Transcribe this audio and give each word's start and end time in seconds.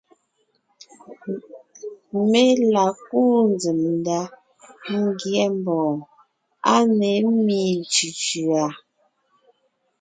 Mé 2.31 2.41
la 2.73 2.85
kúu 3.05 3.35
nzsèm 3.51 3.79
ndá 3.97 4.19
ńgyɛ́ 5.01 5.45
mbɔ̀ɔn 5.57 5.95
á 6.73 6.75
ne 6.97 7.09
ḿmi 7.33 7.59
cʉ̀cʉ̀a; 7.91 8.65